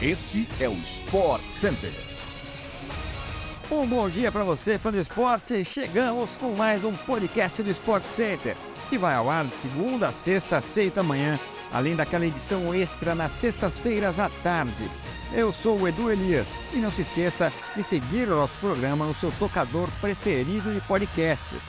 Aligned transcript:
Este 0.00 0.46
é 0.60 0.68
o 0.68 0.74
Sport 0.74 1.42
Center. 1.48 1.90
Um 3.70 3.86
bom 3.86 4.10
dia 4.10 4.30
para 4.30 4.44
você, 4.44 4.78
fã 4.78 4.90
do 4.90 5.00
esporte. 5.00 5.64
Chegamos 5.64 6.32
com 6.32 6.50
mais 6.54 6.84
um 6.84 6.92
podcast 6.92 7.62
do 7.62 7.70
Sport 7.70 8.04
Center, 8.04 8.54
que 8.90 8.98
vai 8.98 9.14
ao 9.14 9.30
ar 9.30 9.46
de 9.46 9.54
segunda 9.54 10.08
a 10.08 10.12
sexta, 10.12 10.60
seis 10.60 10.92
da 10.92 11.02
manhã, 11.02 11.40
além 11.72 11.96
daquela 11.96 12.26
edição 12.26 12.74
extra 12.74 13.14
nas 13.14 13.32
sextas-feiras 13.32 14.20
à 14.20 14.28
tarde. 14.42 14.86
Eu 15.32 15.50
sou 15.50 15.80
o 15.80 15.88
Edu 15.88 16.12
Elias 16.12 16.46
e 16.74 16.76
não 16.76 16.90
se 16.90 17.00
esqueça 17.00 17.50
de 17.74 17.82
seguir 17.82 18.28
o 18.28 18.36
nosso 18.36 18.58
programa 18.58 19.06
no 19.06 19.14
seu 19.14 19.32
tocador 19.38 19.88
preferido 20.02 20.74
de 20.74 20.80
podcasts. 20.82 21.62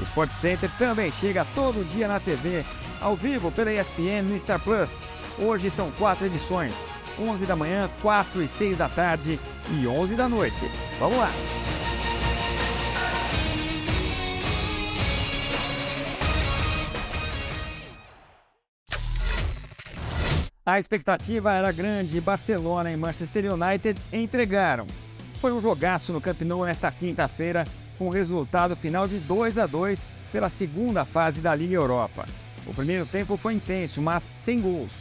O 0.00 0.02
Sport 0.02 0.32
Center 0.32 0.68
também 0.78 1.12
chega 1.12 1.46
todo 1.54 1.86
dia 1.86 2.08
na 2.08 2.18
TV, 2.18 2.64
ao 3.00 3.14
vivo 3.14 3.52
pela 3.52 3.72
ESPN 3.72 4.22
no 4.22 4.38
Star 4.40 4.58
Plus. 4.58 4.90
Hoje 5.38 5.70
são 5.70 5.92
quatro 5.92 6.26
edições: 6.26 6.74
11 7.22 7.46
da 7.46 7.54
manhã, 7.54 7.88
4 8.02 8.42
e 8.42 8.48
6 8.48 8.76
da 8.76 8.88
tarde 8.88 9.38
e 9.70 9.86
11 9.86 10.16
da 10.16 10.28
noite. 10.28 10.68
Vamos 10.98 11.16
lá! 11.16 11.30
A 20.64 20.78
expectativa 20.78 21.52
era 21.52 21.72
grande 21.72 22.16
e 22.16 22.20
Barcelona 22.20 22.90
e 22.90 22.96
Manchester 22.96 23.52
United 23.52 24.00
entregaram. 24.12 24.86
Foi 25.40 25.52
um 25.52 25.60
jogaço 25.60 26.12
no 26.12 26.20
Camp 26.20 26.40
Nou 26.42 26.64
nesta 26.64 26.90
quinta-feira, 26.90 27.64
com 27.98 28.08
resultado 28.08 28.76
final 28.76 29.08
de 29.08 29.18
2 29.18 29.58
a 29.58 29.66
2 29.66 29.98
pela 30.30 30.48
segunda 30.48 31.04
fase 31.04 31.40
da 31.40 31.52
Liga 31.54 31.74
Europa. 31.74 32.26
O 32.64 32.72
primeiro 32.72 33.04
tempo 33.06 33.36
foi 33.36 33.54
intenso, 33.54 34.00
mas 34.00 34.22
sem 34.44 34.60
gols. 34.60 34.92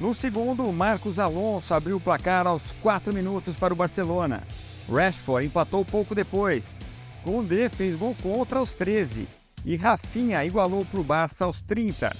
No 0.00 0.14
segundo, 0.14 0.72
Marcos 0.72 1.18
Alonso 1.18 1.74
abriu 1.74 1.98
o 1.98 2.00
placar 2.00 2.46
aos 2.46 2.72
4 2.80 3.12
minutos 3.12 3.54
para 3.54 3.74
o 3.74 3.76
Barcelona. 3.76 4.42
Rashford 4.90 5.46
empatou 5.46 5.84
pouco 5.84 6.14
depois. 6.14 6.74
Koundé 7.22 7.68
fez 7.68 7.96
gol 7.96 8.16
contra 8.22 8.58
aos 8.58 8.74
13 8.74 9.28
e 9.62 9.76
Rafinha 9.76 10.42
igualou 10.42 10.86
para 10.86 11.00
o 11.00 11.04
Barça 11.04 11.44
aos 11.44 11.60
30. 11.60 12.16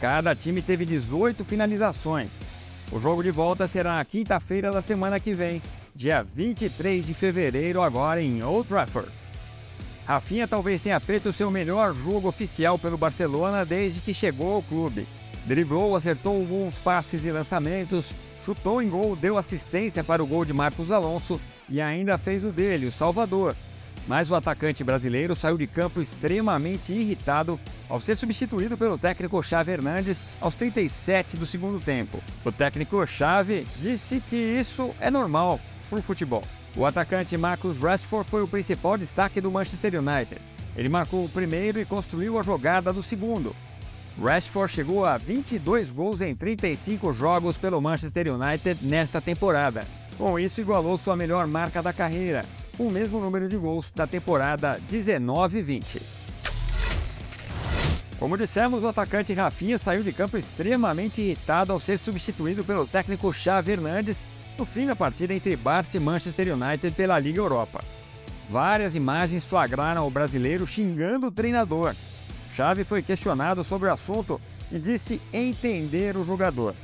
Cada 0.00 0.34
time 0.34 0.60
teve 0.60 0.84
18 0.84 1.44
finalizações. 1.44 2.30
O 2.90 2.98
jogo 2.98 3.22
de 3.22 3.30
volta 3.30 3.68
será 3.68 3.94
na 3.94 4.04
quinta-feira 4.04 4.72
da 4.72 4.82
semana 4.82 5.20
que 5.20 5.32
vem, 5.32 5.62
dia 5.94 6.24
23 6.24 7.06
de 7.06 7.14
fevereiro, 7.14 7.80
agora 7.80 8.20
em 8.20 8.42
Old 8.42 8.68
Trafford. 8.68 9.08
Rafinha 10.04 10.48
talvez 10.48 10.82
tenha 10.82 10.98
feito 10.98 11.32
seu 11.32 11.48
melhor 11.48 11.94
jogo 11.94 12.26
oficial 12.26 12.76
pelo 12.76 12.98
Barcelona 12.98 13.64
desde 13.64 14.00
que 14.00 14.12
chegou 14.12 14.54
ao 14.54 14.62
clube. 14.62 15.06
Driblou, 15.44 15.96
acertou 15.96 16.36
alguns 16.36 16.78
passes 16.78 17.24
e 17.24 17.30
lançamentos, 17.30 18.10
chutou 18.44 18.82
em 18.82 18.88
gol, 18.88 19.16
deu 19.16 19.38
assistência 19.38 20.04
para 20.04 20.22
o 20.22 20.26
gol 20.26 20.44
de 20.44 20.52
Marcos 20.52 20.90
Alonso 20.90 21.40
e 21.68 21.80
ainda 21.80 22.18
fez 22.18 22.44
o 22.44 22.50
dele, 22.50 22.86
o 22.86 22.92
Salvador. 22.92 23.56
Mas 24.08 24.30
o 24.30 24.34
atacante 24.34 24.82
brasileiro 24.82 25.36
saiu 25.36 25.58
de 25.58 25.66
campo 25.66 26.00
extremamente 26.00 26.92
irritado 26.92 27.60
ao 27.88 28.00
ser 28.00 28.16
substituído 28.16 28.76
pelo 28.76 28.98
técnico 28.98 29.42
Xavi 29.42 29.72
Hernandes 29.72 30.18
aos 30.40 30.54
37 30.54 31.36
do 31.36 31.46
segundo 31.46 31.80
tempo. 31.80 32.22
O 32.44 32.50
técnico 32.50 33.06
Xavi 33.06 33.66
disse 33.76 34.20
que 34.28 34.36
isso 34.36 34.94
é 35.00 35.10
normal 35.10 35.60
para 35.88 35.98
o 35.98 36.02
futebol. 36.02 36.42
O 36.76 36.86
atacante 36.86 37.36
Marcus 37.36 37.78
Rashford 37.78 38.28
foi 38.28 38.42
o 38.42 38.48
principal 38.48 38.96
destaque 38.96 39.40
do 39.40 39.50
Manchester 39.50 39.94
United. 39.96 40.40
Ele 40.76 40.88
marcou 40.88 41.24
o 41.24 41.28
primeiro 41.28 41.80
e 41.80 41.84
construiu 41.84 42.38
a 42.38 42.42
jogada 42.42 42.92
do 42.92 43.02
segundo. 43.02 43.54
Rashford 44.20 44.70
chegou 44.70 45.06
a 45.06 45.16
22 45.16 45.90
gols 45.90 46.20
em 46.20 46.36
35 46.36 47.10
jogos 47.12 47.56
pelo 47.56 47.80
Manchester 47.80 48.28
United 48.34 48.84
nesta 48.84 49.18
temporada. 49.18 49.82
Com 50.18 50.38
isso, 50.38 50.60
igualou 50.60 50.98
sua 50.98 51.16
melhor 51.16 51.46
marca 51.46 51.82
da 51.82 51.90
carreira, 51.90 52.44
o 52.78 52.90
mesmo 52.90 53.18
número 53.18 53.48
de 53.48 53.56
gols 53.56 53.90
da 53.94 54.06
temporada 54.06 54.78
19-20. 54.90 56.02
Como 58.18 58.36
dissemos, 58.36 58.84
o 58.84 58.88
atacante 58.88 59.32
Rafinha 59.32 59.78
saiu 59.78 60.02
de 60.02 60.12
campo 60.12 60.36
extremamente 60.36 61.22
irritado 61.22 61.72
ao 61.72 61.80
ser 61.80 61.98
substituído 61.98 62.62
pelo 62.62 62.86
técnico 62.86 63.32
Xavi 63.32 63.72
Hernandes 63.72 64.18
no 64.58 64.66
fim 64.66 64.84
da 64.84 64.94
partida 64.94 65.32
entre 65.32 65.56
Barça 65.56 65.96
e 65.96 66.00
Manchester 66.00 66.54
United 66.54 66.94
pela 66.94 67.18
Liga 67.18 67.40
Europa. 67.40 67.82
Várias 68.50 68.94
imagens 68.94 69.46
flagraram 69.46 70.06
o 70.06 70.10
brasileiro 70.10 70.66
xingando 70.66 71.28
o 71.28 71.32
treinador, 71.32 71.94
Xavi 72.54 72.84
foi 72.84 73.02
questionado 73.02 73.62
sobre 73.62 73.88
o 73.88 73.92
assunto 73.92 74.40
e 74.70 74.78
disse 74.78 75.20
entender 75.32 76.16
o 76.16 76.24
jogador. 76.24 76.74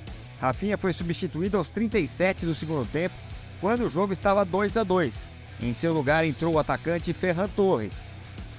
Rafinha 0.41 0.77
foi 0.77 0.93
substituído 0.93 1.57
aos 1.57 1.69
37 1.69 2.45
do 2.45 2.55
segundo 2.55 2.87
tempo, 2.91 3.15
quando 3.61 3.85
o 3.85 3.89
jogo 3.89 4.13
estava 4.13 4.45
2 4.45 4.77
a 4.77 4.85
2. 4.85 5.29
Em 5.61 5.73
seu 5.73 5.93
lugar 5.93 6.25
entrou 6.25 6.55
o 6.55 6.59
atacante 6.59 7.13
Ferran 7.13 7.49
Torres. 7.49 7.95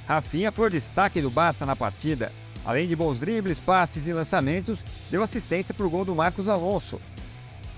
Rafinha 0.08 0.52
foi 0.52 0.68
o 0.68 0.72
destaque 0.72 1.22
do 1.22 1.30
Barça 1.30 1.66
na 1.66 1.76
partida. 1.76 2.32
Além 2.66 2.88
de 2.88 2.96
bons 2.96 3.20
dribles, 3.20 3.60
passes 3.60 4.08
e 4.08 4.14
lançamentos, 4.14 4.80
deu 5.10 5.24
assistência 5.24 5.74
para 5.74 5.86
o 5.86 5.90
gol 5.90 6.04
do 6.04 6.16
Marcos 6.16 6.48
Alonso. 6.48 7.00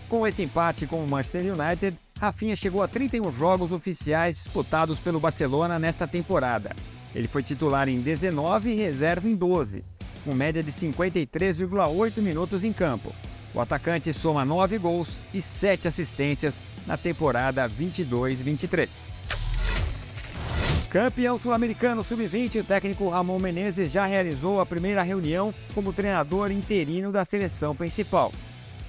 Com 0.08 0.26
esse 0.26 0.42
empate 0.42 0.88
com 0.88 1.04
o 1.04 1.08
Manchester 1.08 1.54
United, 1.54 1.98
Rafinha 2.20 2.56
chegou 2.56 2.82
a 2.82 2.88
31 2.88 3.32
jogos 3.32 3.72
oficiais 3.72 4.38
disputados 4.38 5.00
pelo 5.00 5.20
Barcelona 5.20 5.78
nesta 5.78 6.08
temporada. 6.08 6.76
Ele 7.14 7.28
foi 7.28 7.44
titular 7.44 7.90
em 7.90 8.02
19 8.02 8.72
e 8.72 8.76
reserva 8.76 9.28
em 9.28 9.36
12, 9.36 9.84
com 10.24 10.34
média 10.34 10.62
de 10.62 10.72
53,8 10.72 12.22
minutos 12.22 12.64
em 12.64 12.72
campo. 12.72 13.14
O 13.54 13.60
atacante 13.60 14.14
soma 14.14 14.46
9 14.46 14.78
gols 14.78 15.20
e 15.34 15.42
7 15.42 15.88
assistências 15.88 16.54
na 16.86 16.98
temporada 16.98 17.68
22-23. 17.70 18.90
Campeão 20.90 21.38
sul-americano 21.38 22.04
sub-20, 22.04 22.62
o 22.62 22.64
técnico 22.64 23.10
Ramon 23.10 23.38
Menezes 23.38 23.92
já 23.92 24.06
realizou 24.06 24.60
a 24.60 24.66
primeira 24.66 25.04
reunião 25.04 25.54
como 25.76 25.94
treinador 25.94 26.52
interino 26.52 27.12
da 27.12 27.24
seleção 27.24 27.76
principal. 27.76 28.32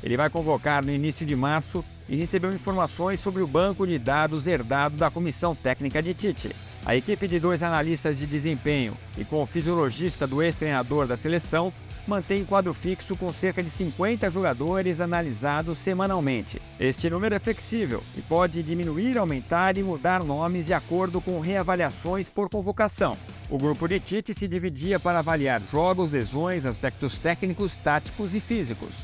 Ele 0.02 0.16
vai 0.16 0.30
convocar 0.30 0.82
no 0.82 0.90
início 0.90 1.26
de 1.26 1.36
março 1.36 1.84
e 2.08 2.16
recebeu 2.16 2.52
informações 2.52 3.20
sobre 3.20 3.42
o 3.42 3.46
banco 3.46 3.86
de 3.86 3.98
dados 3.98 4.46
herdado 4.46 4.96
da 4.96 5.10
comissão 5.10 5.54
técnica 5.54 6.02
de 6.02 6.14
Tite. 6.14 6.56
A 6.84 6.96
equipe 6.96 7.28
de 7.28 7.38
dois 7.38 7.62
analistas 7.62 8.18
de 8.18 8.26
desempenho 8.26 8.96
e 9.16 9.24
com 9.24 9.42
o 9.42 9.46
fisiologista 9.46 10.26
do 10.26 10.42
ex-treinador 10.42 11.06
da 11.06 11.16
seleção 11.16 11.72
mantém 12.06 12.44
quadro 12.44 12.72
fixo 12.72 13.14
com 13.14 13.30
cerca 13.32 13.62
de 13.62 13.68
50 13.68 14.30
jogadores 14.30 14.98
analisados 14.98 15.78
semanalmente. 15.78 16.60
Este 16.80 17.10
número 17.10 17.34
é 17.34 17.38
flexível 17.38 18.02
e 18.16 18.22
pode 18.22 18.62
diminuir, 18.62 19.18
aumentar 19.18 19.76
e 19.76 19.82
mudar 19.82 20.24
nomes 20.24 20.66
de 20.66 20.72
acordo 20.72 21.20
com 21.20 21.38
reavaliações 21.38 22.30
por 22.30 22.48
convocação. 22.48 23.16
O 23.50 23.58
grupo 23.58 23.86
de 23.86 24.00
Tite 24.00 24.32
se 24.32 24.48
dividia 24.48 24.98
para 24.98 25.18
avaliar 25.18 25.60
jogos, 25.62 26.10
lesões, 26.10 26.64
aspectos 26.64 27.18
técnicos, 27.18 27.76
táticos 27.76 28.34
e 28.34 28.40
físicos. 28.40 28.94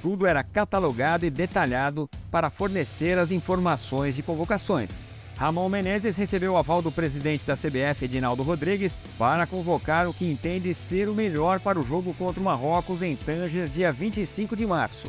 Tudo 0.00 0.24
era 0.24 0.44
catalogado 0.44 1.26
e 1.26 1.30
detalhado 1.30 2.08
para 2.30 2.48
fornecer 2.48 3.18
as 3.18 3.32
informações 3.32 4.14
de 4.14 4.22
convocações. 4.22 5.07
Ramon 5.38 5.68
Menezes 5.68 6.16
recebeu 6.16 6.54
o 6.54 6.56
aval 6.56 6.82
do 6.82 6.90
presidente 6.90 7.46
da 7.46 7.56
CBF, 7.56 8.06
Edinaldo 8.06 8.42
Rodrigues, 8.42 8.92
para 9.16 9.46
convocar 9.46 10.08
o 10.08 10.12
que 10.12 10.28
entende 10.28 10.74
ser 10.74 11.08
o 11.08 11.14
melhor 11.14 11.60
para 11.60 11.78
o 11.78 11.84
jogo 11.84 12.12
contra 12.14 12.40
o 12.40 12.44
Marrocos 12.44 13.02
em 13.02 13.14
Tanger, 13.14 13.68
dia 13.68 13.92
25 13.92 14.56
de 14.56 14.66
março. 14.66 15.06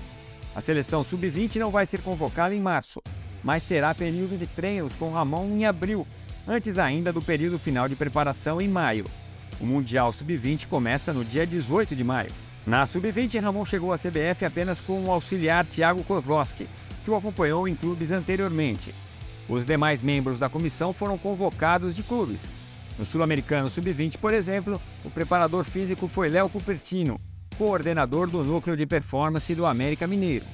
A 0.55 0.61
seleção 0.61 1.03
sub-20 1.03 1.55
não 1.55 1.71
vai 1.71 1.87
ser 1.87 2.01
convocada 2.01 2.53
em 2.53 2.61
março, 2.61 3.01
mas 3.43 3.63
terá 3.63 3.91
período 3.95 4.37
de 4.37 4.45
treinos 4.45 4.93
com 4.93 5.09
Ramon 5.09 5.45
em 5.45 5.65
abril, 5.65 6.05
antes 6.47 6.77
ainda 6.77 7.11
do 7.11 7.23
período 7.23 7.57
final 7.57 7.89
de 7.89 7.95
preparação 7.95 8.61
em 8.61 8.67
maio. 8.67 9.05
O 9.59 9.65
Mundial 9.65 10.13
Sub-20 10.13 10.67
começa 10.67 11.11
no 11.11 11.25
dia 11.25 11.45
18 11.45 11.95
de 11.95 12.03
maio. 12.03 12.29
Na 12.67 12.85
Sub-20, 12.85 13.41
Ramon 13.41 13.65
chegou 13.65 13.91
à 13.91 13.97
CBF 13.97 14.45
apenas 14.45 14.79
com 14.79 15.05
o 15.05 15.11
auxiliar 15.11 15.65
Thiago 15.65 16.03
Kozlowski, 16.03 16.67
que 17.03 17.09
o 17.09 17.15
acompanhou 17.15 17.67
em 17.67 17.73
clubes 17.73 18.11
anteriormente. 18.11 18.93
Os 19.49 19.65
demais 19.65 20.01
membros 20.01 20.37
da 20.37 20.47
comissão 20.47 20.93
foram 20.93 21.17
convocados 21.17 21.95
de 21.95 22.03
clubes. 22.03 22.53
No 22.99 23.03
Sul-Americano 23.03 23.67
Sub-20, 23.67 24.17
por 24.17 24.31
exemplo, 24.31 24.79
o 25.03 25.09
preparador 25.09 25.63
físico 25.63 26.07
foi 26.07 26.29
Léo 26.29 26.47
Cupertino, 26.49 27.19
coordenador 27.57 28.29
do 28.29 28.43
núcleo 28.43 28.77
de 28.77 28.85
performance 28.85 29.55
do 29.55 29.65
América 29.65 30.05
Mineiro. 30.05 30.45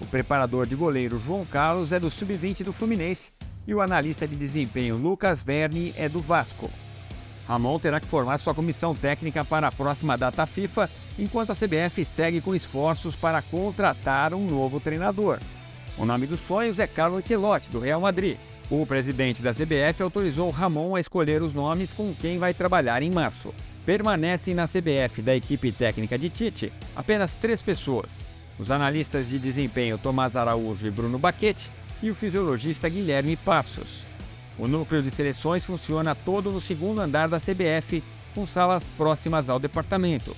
O 0.00 0.06
preparador 0.06 0.64
de 0.64 0.76
goleiro 0.76 1.18
João 1.18 1.44
Carlos 1.44 1.90
é 1.90 1.98
do 1.98 2.08
Sub-20 2.08 2.62
do 2.62 2.72
Fluminense 2.72 3.30
e 3.66 3.74
o 3.74 3.80
analista 3.80 4.28
de 4.28 4.36
desempenho 4.36 4.96
Lucas 4.96 5.42
Verne 5.42 5.92
é 5.96 6.08
do 6.08 6.20
Vasco. 6.20 6.70
Ramon 7.48 7.78
terá 7.78 7.98
que 7.98 8.06
formar 8.06 8.38
sua 8.38 8.54
comissão 8.54 8.94
técnica 8.94 9.44
para 9.44 9.68
a 9.68 9.72
próxima 9.72 10.16
data 10.16 10.46
FIFA, 10.46 10.88
enquanto 11.18 11.50
a 11.50 11.56
CBF 11.56 12.04
segue 12.04 12.40
com 12.40 12.54
esforços 12.54 13.16
para 13.16 13.42
contratar 13.42 14.34
um 14.34 14.46
novo 14.46 14.78
treinador. 14.78 15.38
O 15.98 16.04
nome 16.04 16.26
dos 16.26 16.40
sonhos 16.40 16.78
é 16.78 16.86
Carlo 16.86 17.16
Ancelotti, 17.16 17.70
do 17.70 17.80
Real 17.80 18.00
Madrid. 18.00 18.36
O 18.70 18.84
presidente 18.84 19.40
da 19.40 19.54
CBF 19.54 20.02
autorizou 20.02 20.50
Ramon 20.50 20.94
a 20.94 21.00
escolher 21.00 21.40
os 21.40 21.54
nomes 21.54 21.90
com 21.90 22.14
quem 22.14 22.38
vai 22.38 22.52
trabalhar 22.52 23.02
em 23.02 23.10
março. 23.10 23.54
Permanecem 23.86 24.54
na 24.54 24.68
CBF 24.68 25.22
da 25.22 25.34
equipe 25.34 25.72
técnica 25.72 26.18
de 26.18 26.28
Tite 26.28 26.72
apenas 26.94 27.34
três 27.36 27.62
pessoas: 27.62 28.10
os 28.58 28.70
analistas 28.70 29.28
de 29.28 29.38
desempenho 29.38 29.96
Tomás 29.96 30.36
Araújo 30.36 30.86
e 30.86 30.90
Bruno 30.90 31.18
Baquete 31.18 31.70
e 32.02 32.10
o 32.10 32.14
fisiologista 32.14 32.88
Guilherme 32.88 33.36
Passos. 33.36 34.04
O 34.58 34.68
núcleo 34.68 35.02
de 35.02 35.10
seleções 35.10 35.64
funciona 35.64 36.14
todo 36.14 36.50
no 36.50 36.60
segundo 36.60 37.00
andar 37.00 37.28
da 37.28 37.40
CBF, 37.40 38.02
com 38.34 38.46
salas 38.46 38.82
próximas 38.98 39.48
ao 39.48 39.58
departamento. 39.58 40.36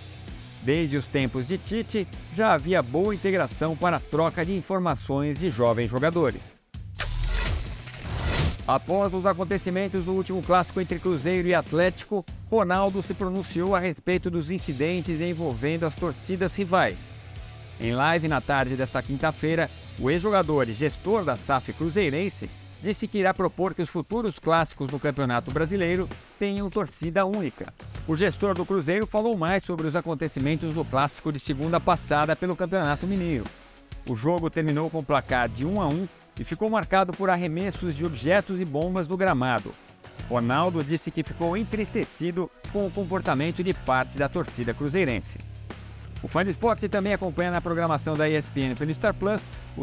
Desde 0.69 0.99
os 0.99 1.07
tempos 1.07 1.49
de 1.49 1.57
Tite, 1.57 2.07
já 2.37 2.53
havia 2.53 2.83
boa 2.83 3.15
integração 3.15 3.75
para 3.75 3.97
a 3.97 4.01
troca 4.01 4.45
de 4.45 4.55
informações 4.55 5.39
de 5.39 5.49
jovens 5.49 5.89
jogadores. 5.89 6.43
Após 8.67 9.15
os 9.15 9.25
acontecimentos 9.25 10.05
do 10.05 10.13
último 10.13 10.43
clássico 10.43 10.79
entre 10.79 10.99
Cruzeiro 10.99 11.49
e 11.49 11.55
Atlético, 11.55 12.23
Ronaldo 12.51 13.01
se 13.01 13.15
pronunciou 13.15 13.75
a 13.75 13.79
respeito 13.79 14.31
dos 14.31 14.51
incidentes 14.51 15.23
envolvendo 15.23 15.87
as 15.87 15.95
torcidas 15.95 16.55
rivais. 16.55 16.99
Em 17.81 17.95
live 17.95 18.29
na 18.29 18.43
tarde 18.43 18.77
desta 18.77 19.03
quinta-feira, 19.03 19.71
o 19.99 20.11
ex-jogador 20.11 20.69
e 20.69 20.75
gestor 20.75 21.25
da 21.25 21.35
SAF 21.35 21.73
Cruzeirense 21.73 22.51
disse 22.83 23.09
que 23.09 23.17
irá 23.17 23.33
propor 23.33 23.73
que 23.73 23.81
os 23.81 23.89
futuros 23.89 24.39
clássicos 24.39 24.89
do 24.89 24.99
Campeonato 24.99 25.51
Brasileiro 25.51 26.07
tenham 26.39 26.69
torcida 26.69 27.25
única. 27.25 27.73
O 28.09 28.17
gestor 28.17 28.55
do 28.55 28.65
Cruzeiro 28.65 29.07
falou 29.07 29.37
mais 29.37 29.63
sobre 29.63 29.87
os 29.87 29.95
acontecimentos 29.95 30.73
do 30.73 30.83
clássico 30.83 31.31
de 31.31 31.39
segunda 31.39 31.79
passada 31.79 32.35
pelo 32.35 32.57
Campeonato 32.57 33.07
Mineiro. 33.07 33.45
O 34.09 34.17
jogo 34.17 34.49
terminou 34.49 34.89
com 34.89 35.05
placar 35.05 35.47
de 35.47 35.67
1 35.67 35.79
a 35.79 35.89
1 35.89 36.09
e 36.41 36.43
ficou 36.43 36.71
marcado 36.71 37.13
por 37.13 37.29
arremessos 37.29 37.95
de 37.95 38.07
objetos 38.07 38.59
e 38.59 38.65
bombas 38.65 39.07
no 39.07 39.15
gramado. 39.15 39.75
Ronaldo 40.27 40.83
disse 40.83 41.11
que 41.11 41.23
ficou 41.23 41.55
entristecido 41.55 42.51
com 42.73 42.87
o 42.87 42.91
comportamento 42.91 43.63
de 43.63 43.75
parte 43.75 44.17
da 44.17 44.27
torcida 44.27 44.73
cruzeirense. 44.73 45.39
O 46.23 46.29
fã 46.29 46.43
de 46.43 46.53
esporte 46.53 46.89
também 46.89 47.13
acompanha 47.13 47.51
na 47.51 47.61
programação 47.61 48.15
da 48.15 48.27
ESPN 48.27 48.75
pelo 48.75 48.95
Star 48.95 49.13
Plus 49.13 49.43